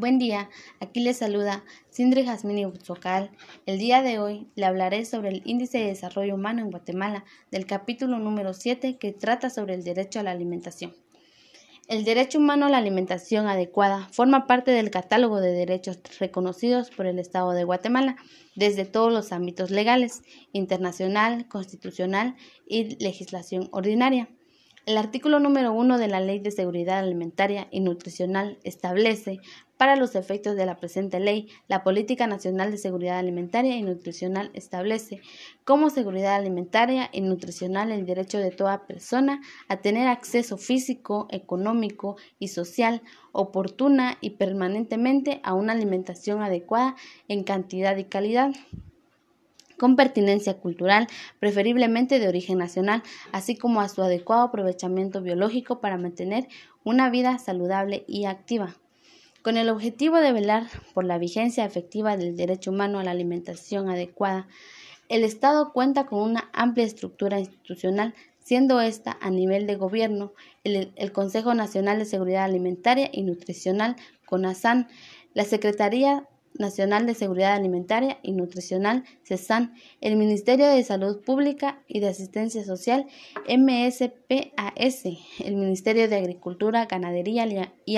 Buen 0.00 0.18
día, 0.18 0.48
aquí 0.80 1.00
les 1.00 1.18
saluda 1.18 1.62
Sindri 1.90 2.24
Jasmini 2.24 2.64
Utzocal. 2.64 3.30
El 3.66 3.78
día 3.78 4.00
de 4.00 4.18
hoy 4.18 4.46
le 4.54 4.64
hablaré 4.64 5.04
sobre 5.04 5.28
el 5.28 5.42
Índice 5.44 5.76
de 5.76 5.88
Desarrollo 5.88 6.36
Humano 6.36 6.62
en 6.62 6.70
Guatemala, 6.70 7.26
del 7.50 7.66
capítulo 7.66 8.18
número 8.18 8.54
7 8.54 8.96
que 8.96 9.12
trata 9.12 9.50
sobre 9.50 9.74
el 9.74 9.84
derecho 9.84 10.18
a 10.18 10.22
la 10.22 10.30
alimentación. 10.30 10.94
El 11.86 12.04
derecho 12.04 12.38
humano 12.38 12.64
a 12.64 12.70
la 12.70 12.78
alimentación 12.78 13.46
adecuada 13.46 14.08
forma 14.10 14.46
parte 14.46 14.70
del 14.70 14.90
catálogo 14.90 15.38
de 15.38 15.52
derechos 15.52 15.98
reconocidos 16.18 16.90
por 16.90 17.04
el 17.04 17.18
Estado 17.18 17.50
de 17.50 17.64
Guatemala 17.64 18.16
desde 18.56 18.86
todos 18.86 19.12
los 19.12 19.32
ámbitos 19.32 19.70
legales, 19.70 20.22
internacional, 20.52 21.46
constitucional 21.46 22.36
y 22.66 22.96
legislación 23.04 23.68
ordinaria. 23.70 24.30
El 24.90 24.96
artículo 24.96 25.38
número 25.38 25.72
1 25.72 25.98
de 25.98 26.08
la 26.08 26.18
Ley 26.18 26.40
de 26.40 26.50
Seguridad 26.50 26.98
Alimentaria 26.98 27.68
y 27.70 27.78
Nutricional 27.78 28.58
establece, 28.64 29.38
para 29.76 29.94
los 29.94 30.16
efectos 30.16 30.56
de 30.56 30.66
la 30.66 30.78
presente 30.78 31.20
ley, 31.20 31.46
la 31.68 31.84
Política 31.84 32.26
Nacional 32.26 32.72
de 32.72 32.76
Seguridad 32.76 33.20
Alimentaria 33.20 33.76
y 33.76 33.82
Nutricional 33.82 34.50
establece 34.52 35.20
como 35.64 35.90
seguridad 35.90 36.34
alimentaria 36.34 37.08
y 37.12 37.20
nutricional 37.20 37.92
el 37.92 38.04
derecho 38.04 38.38
de 38.38 38.50
toda 38.50 38.84
persona 38.88 39.40
a 39.68 39.76
tener 39.76 40.08
acceso 40.08 40.58
físico, 40.58 41.28
económico 41.30 42.16
y 42.40 42.48
social 42.48 43.00
oportuna 43.30 44.18
y 44.20 44.30
permanentemente 44.30 45.40
a 45.44 45.54
una 45.54 45.72
alimentación 45.72 46.42
adecuada 46.42 46.96
en 47.28 47.44
cantidad 47.44 47.96
y 47.96 48.06
calidad 48.06 48.50
con 49.80 49.96
pertinencia 49.96 50.58
cultural, 50.58 51.06
preferiblemente 51.38 52.18
de 52.18 52.28
origen 52.28 52.58
nacional, 52.58 53.02
así 53.32 53.56
como 53.56 53.80
a 53.80 53.88
su 53.88 54.02
adecuado 54.02 54.42
aprovechamiento 54.42 55.22
biológico 55.22 55.80
para 55.80 55.96
mantener 55.96 56.48
una 56.84 57.08
vida 57.08 57.38
saludable 57.38 58.04
y 58.06 58.26
activa. 58.26 58.76
Con 59.40 59.56
el 59.56 59.70
objetivo 59.70 60.18
de 60.18 60.32
velar 60.32 60.66
por 60.92 61.06
la 61.06 61.16
vigencia 61.16 61.64
efectiva 61.64 62.18
del 62.18 62.36
derecho 62.36 62.72
humano 62.72 62.98
a 62.98 63.04
la 63.04 63.12
alimentación 63.12 63.88
adecuada, 63.88 64.48
el 65.08 65.24
Estado 65.24 65.72
cuenta 65.72 66.04
con 66.04 66.20
una 66.20 66.50
amplia 66.52 66.84
estructura 66.84 67.40
institucional, 67.40 68.12
siendo 68.38 68.82
esta 68.82 69.16
a 69.22 69.30
nivel 69.30 69.66
de 69.66 69.76
gobierno 69.76 70.34
el, 70.62 71.12
Consejo 71.12 71.54
Nacional 71.54 71.98
de 71.98 72.04
Seguridad 72.04 72.44
Alimentaria 72.44 73.08
y 73.10 73.22
Nutricional, 73.22 73.96
CONASAN, 74.26 74.88
la 75.32 75.44
Secretaría 75.44 76.28
Nacional 76.58 77.06
de 77.06 77.14
Seguridad 77.14 77.54
Alimentaria 77.54 78.18
y 78.22 78.32
Nutricional, 78.32 79.04
CESAN, 79.24 79.74
el 80.00 80.16
Ministerio 80.16 80.66
de 80.66 80.82
Salud 80.84 81.20
Pública 81.20 81.82
y 81.86 82.00
de 82.00 82.08
Asistencia 82.08 82.64
Social, 82.64 83.06
MSPAS, 83.48 85.04
el 85.44 85.56
Ministerio 85.56 86.08
de 86.08 86.16
Agricultura, 86.16 86.86
Ganadería 86.86 87.72
y 87.84 87.96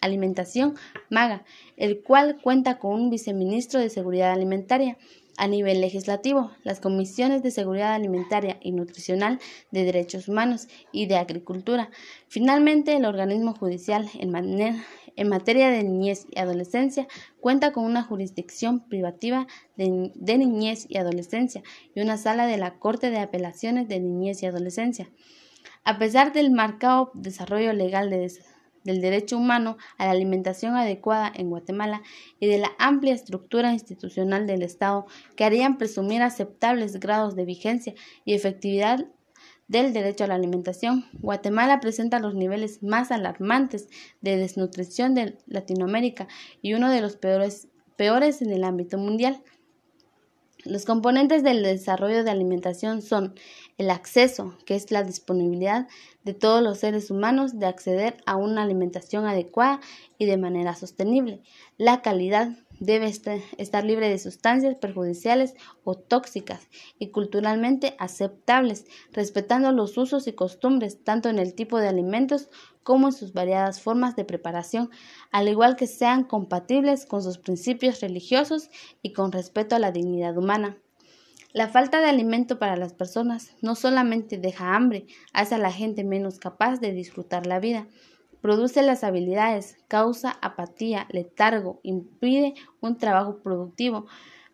Alimentación, 0.00 0.74
MAGA, 1.10 1.44
el 1.76 2.02
cual 2.02 2.40
cuenta 2.42 2.78
con 2.78 2.94
un 2.94 3.10
viceministro 3.10 3.80
de 3.80 3.90
Seguridad 3.90 4.32
Alimentaria. 4.32 4.96
A 5.36 5.48
nivel 5.48 5.80
legislativo, 5.80 6.52
las 6.62 6.78
comisiones 6.78 7.42
de 7.42 7.50
seguridad 7.50 7.92
alimentaria 7.92 8.56
y 8.60 8.70
nutricional, 8.70 9.40
de 9.72 9.82
derechos 9.82 10.28
humanos 10.28 10.68
y 10.92 11.06
de 11.06 11.16
agricultura. 11.16 11.90
Finalmente, 12.28 12.94
el 12.94 13.04
organismo 13.04 13.52
judicial 13.52 14.08
en, 14.16 14.30
manera, 14.30 14.76
en 15.16 15.28
materia 15.28 15.70
de 15.70 15.82
niñez 15.84 16.26
y 16.30 16.38
adolescencia 16.38 17.06
cuenta 17.40 17.72
con 17.72 17.84
una 17.84 18.02
jurisdicción 18.02 18.80
privativa 18.88 19.46
de, 19.76 20.38
niñez 20.38 20.86
y 20.88 20.98
adolescencia 20.98 21.62
y 21.94 22.00
una 22.00 22.16
sala 22.16 22.46
de 22.46 22.56
la 22.56 22.78
Corte 22.78 23.10
de 23.10 23.18
Apelaciones 23.18 23.88
de 23.88 24.00
Niñez 24.00 24.42
y 24.42 24.46
Adolescencia. 24.46 25.10
A 25.84 25.98
pesar 25.98 26.32
del 26.32 26.50
marcado 26.50 27.10
desarrollo 27.14 27.72
legal 27.72 28.10
del 28.10 29.00
derecho 29.00 29.36
humano 29.36 29.76
a 29.98 30.06
la 30.06 30.12
alimentación 30.12 30.76
adecuada 30.76 31.30
en 31.34 31.50
Guatemala 31.50 32.02
y 32.40 32.46
de 32.46 32.58
la 32.58 32.72
amplia 32.78 33.14
estructura 33.14 33.72
institucional 33.72 34.46
del 34.46 34.62
Estado 34.62 35.06
que 35.36 35.44
harían 35.44 35.78
presumir 35.78 36.22
aceptables 36.22 36.98
grados 37.00 37.36
de 37.36 37.44
vigencia 37.44 37.94
y 38.24 38.34
efectividad 38.34 39.06
del 39.68 39.92
derecho 39.92 40.24
a 40.24 40.26
la 40.26 40.34
alimentación, 40.34 41.06
Guatemala 41.20 41.80
presenta 41.80 42.18
los 42.18 42.34
niveles 42.34 42.82
más 42.82 43.10
alarmantes 43.10 43.88
de 44.20 44.36
desnutrición 44.36 45.14
de 45.14 45.38
Latinoamérica 45.46 46.28
y 46.60 46.74
uno 46.74 46.90
de 46.90 47.00
los 47.00 47.16
peores, 47.16 47.68
peores 47.96 48.42
en 48.42 48.50
el 48.50 48.64
ámbito 48.64 48.98
mundial. 48.98 49.42
Los 50.64 50.86
componentes 50.86 51.42
del 51.42 51.62
desarrollo 51.62 52.24
de 52.24 52.30
alimentación 52.30 53.02
son 53.02 53.34
el 53.76 53.90
acceso, 53.90 54.56
que 54.64 54.74
es 54.74 54.90
la 54.90 55.02
disponibilidad 55.02 55.88
de 56.22 56.32
todos 56.32 56.62
los 56.62 56.78
seres 56.78 57.10
humanos 57.10 57.58
de 57.58 57.66
acceder 57.66 58.16
a 58.24 58.36
una 58.36 58.62
alimentación 58.62 59.26
adecuada 59.26 59.80
y 60.16 60.24
de 60.24 60.38
manera 60.38 60.74
sostenible, 60.74 61.42
la 61.76 62.00
calidad, 62.00 62.56
debe 62.80 63.06
estar 63.06 63.84
libre 63.84 64.08
de 64.08 64.18
sustancias 64.18 64.76
perjudiciales 64.76 65.54
o 65.84 65.94
tóxicas 65.94 66.68
y 66.98 67.08
culturalmente 67.08 67.94
aceptables, 67.98 68.86
respetando 69.12 69.72
los 69.72 69.96
usos 69.96 70.26
y 70.26 70.32
costumbres 70.32 71.02
tanto 71.02 71.28
en 71.28 71.38
el 71.38 71.54
tipo 71.54 71.78
de 71.78 71.88
alimentos 71.88 72.48
como 72.82 73.08
en 73.08 73.12
sus 73.12 73.32
variadas 73.32 73.80
formas 73.80 74.14
de 74.16 74.24
preparación, 74.24 74.90
al 75.30 75.48
igual 75.48 75.76
que 75.76 75.86
sean 75.86 76.24
compatibles 76.24 77.06
con 77.06 77.22
sus 77.22 77.38
principios 77.38 78.00
religiosos 78.00 78.68
y 79.02 79.12
con 79.12 79.32
respeto 79.32 79.74
a 79.74 79.78
la 79.78 79.90
dignidad 79.90 80.36
humana. 80.36 80.76
La 81.54 81.68
falta 81.68 82.00
de 82.00 82.08
alimento 82.08 82.58
para 82.58 82.76
las 82.76 82.94
personas 82.94 83.54
no 83.62 83.76
solamente 83.76 84.38
deja 84.38 84.74
hambre, 84.74 85.06
hace 85.32 85.54
a 85.54 85.58
la 85.58 85.70
gente 85.70 86.02
menos 86.02 86.40
capaz 86.40 86.80
de 86.80 86.92
disfrutar 86.92 87.46
la 87.46 87.60
vida, 87.60 87.86
produce 88.44 88.82
las 88.82 89.04
habilidades, 89.04 89.78
causa 89.88 90.36
apatía, 90.42 91.06
letargo, 91.10 91.80
impide 91.82 92.52
un 92.82 92.98
trabajo 92.98 93.38
productivo, 93.42 94.04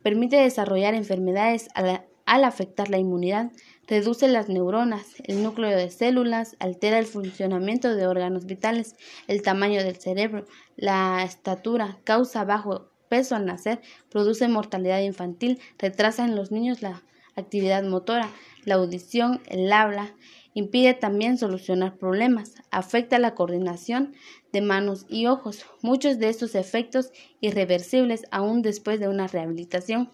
permite 0.00 0.36
desarrollar 0.36 0.94
enfermedades 0.94 1.68
al, 1.74 2.44
afectar 2.44 2.88
la 2.88 2.98
inmunidad, 2.98 3.50
reduce 3.88 4.28
las 4.28 4.48
neuronas, 4.48 5.14
el 5.24 5.42
núcleo 5.42 5.76
de 5.76 5.90
células, 5.90 6.54
altera 6.60 7.00
el 7.00 7.06
funcionamiento 7.06 7.96
de 7.96 8.06
órganos 8.06 8.46
vitales, 8.46 8.94
el 9.26 9.42
tamaño 9.42 9.82
del 9.82 9.96
cerebro, 9.96 10.44
la 10.76 11.24
estatura, 11.24 11.98
causa 12.04 12.44
bajo 12.44 12.92
peso 13.08 13.34
al 13.34 13.44
nacer, 13.44 13.80
produce 14.08 14.46
mortalidad 14.46 15.00
infantil, 15.00 15.58
retrasa 15.80 16.24
en 16.24 16.36
los 16.36 16.52
niños 16.52 16.80
la 16.80 17.02
actividad 17.34 17.82
motora, 17.82 18.30
la 18.64 18.76
audición, 18.76 19.40
el 19.48 19.72
habla, 19.72 20.14
Impide 20.54 20.94
también 20.94 21.38
solucionar 21.38 21.96
problemas, 21.96 22.54
afecta 22.70 23.18
la 23.18 23.34
coordinación 23.34 24.14
de 24.52 24.60
manos 24.60 25.06
y 25.08 25.26
ojos, 25.26 25.64
muchos 25.80 26.18
de 26.18 26.28
estos 26.28 26.54
efectos 26.54 27.12
irreversibles 27.40 28.24
aún 28.30 28.62
después 28.62 28.98
de 28.98 29.08
una 29.08 29.28
rehabilitación. 29.28 30.10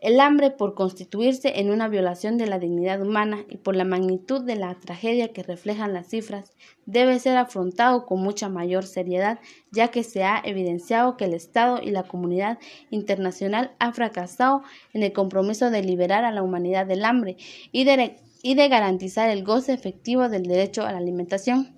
El 0.00 0.18
hambre, 0.18 0.50
por 0.50 0.74
constituirse 0.74 1.60
en 1.60 1.70
una 1.70 1.86
violación 1.86 2.38
de 2.38 2.46
la 2.46 2.58
dignidad 2.58 3.02
humana 3.02 3.44
y 3.50 3.58
por 3.58 3.76
la 3.76 3.84
magnitud 3.84 4.42
de 4.42 4.56
la 4.56 4.74
tragedia 4.76 5.34
que 5.34 5.42
reflejan 5.42 5.92
las 5.92 6.08
cifras, 6.08 6.52
debe 6.86 7.18
ser 7.18 7.36
afrontado 7.36 8.06
con 8.06 8.22
mucha 8.22 8.48
mayor 8.48 8.86
seriedad, 8.86 9.40
ya 9.70 9.88
que 9.88 10.02
se 10.02 10.24
ha 10.24 10.40
evidenciado 10.42 11.18
que 11.18 11.26
el 11.26 11.34
Estado 11.34 11.80
y 11.82 11.90
la 11.90 12.04
comunidad 12.04 12.58
internacional 12.88 13.72
han 13.78 13.92
fracasado 13.92 14.62
en 14.94 15.02
el 15.02 15.12
compromiso 15.12 15.70
de 15.70 15.82
liberar 15.82 16.24
a 16.24 16.32
la 16.32 16.42
humanidad 16.42 16.86
del 16.86 17.04
hambre 17.04 17.36
y 17.70 17.84
de 17.84 18.16
y 18.42 18.54
de 18.54 18.68
garantizar 18.68 19.28
el 19.30 19.44
goce 19.44 19.72
efectivo 19.72 20.28
del 20.28 20.44
derecho 20.44 20.84
a 20.84 20.92
la 20.92 20.98
alimentación. 20.98 21.74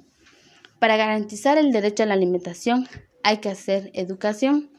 Para 0.79 0.97
garantizar 0.97 1.59
el 1.59 1.73
derecho 1.73 2.03
a 2.03 2.07
la 2.07 2.15
alimentación 2.15 2.89
hay 3.23 3.39
que 3.39 3.49
hacer 3.49 3.91
educación. 3.95 4.71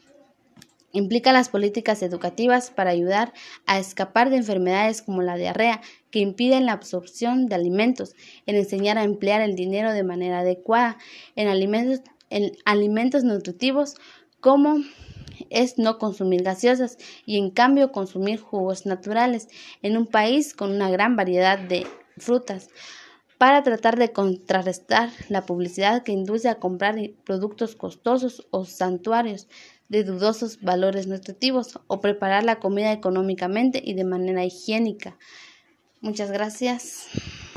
Implica 0.92 1.32
las 1.32 1.48
políticas 1.48 2.02
educativas 2.02 2.70
para 2.70 2.90
ayudar 2.90 3.32
a 3.66 3.78
escapar 3.78 4.30
de 4.30 4.36
enfermedades 4.36 5.02
como 5.02 5.22
la 5.22 5.36
diarrea 5.36 5.80
que 6.10 6.20
impiden 6.20 6.66
la 6.66 6.72
absorción 6.72 7.46
de 7.46 7.56
alimentos, 7.56 8.14
en 8.46 8.54
enseñar 8.54 8.96
a 8.96 9.02
emplear 9.02 9.40
el 9.40 9.56
dinero 9.56 9.92
de 9.92 10.04
manera 10.04 10.40
adecuada 10.40 10.98
en 11.34 11.48
alimentos, 11.48 12.02
en 12.30 12.52
alimentos 12.64 13.24
nutritivos 13.24 13.96
como 14.38 14.76
es 15.50 15.78
no 15.78 15.98
consumir 15.98 16.42
gaseosas 16.42 16.98
y 17.26 17.38
en 17.38 17.50
cambio 17.50 17.92
consumir 17.92 18.40
jugos 18.40 18.86
naturales 18.86 19.48
en 19.82 19.96
un 19.96 20.06
país 20.06 20.54
con 20.54 20.70
una 20.70 20.90
gran 20.90 21.16
variedad 21.16 21.58
de 21.58 21.86
frutas 22.16 22.68
para 23.38 23.62
tratar 23.62 23.98
de 23.98 24.12
contrarrestar 24.12 25.10
la 25.28 25.44
publicidad 25.44 26.02
que 26.02 26.12
induce 26.12 26.48
a 26.48 26.54
comprar 26.56 26.96
productos 27.24 27.76
costosos 27.76 28.46
o 28.50 28.64
santuarios 28.64 29.48
de 29.88 30.04
dudosos 30.04 30.60
valores 30.62 31.06
nutritivos 31.06 31.78
o 31.86 32.00
preparar 32.00 32.44
la 32.44 32.58
comida 32.58 32.92
económicamente 32.92 33.82
y 33.84 33.94
de 33.94 34.04
manera 34.04 34.44
higiénica. 34.44 35.18
Muchas 36.00 36.30
gracias. 36.30 37.06